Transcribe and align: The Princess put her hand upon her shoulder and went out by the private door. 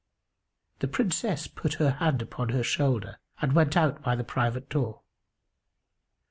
The 0.79 0.87
Princess 0.87 1.45
put 1.45 1.75
her 1.75 1.91
hand 1.91 2.23
upon 2.23 2.49
her 2.49 2.63
shoulder 2.63 3.19
and 3.39 3.53
went 3.53 3.77
out 3.77 4.01
by 4.01 4.15
the 4.15 4.23
private 4.23 4.67
door. 4.67 5.03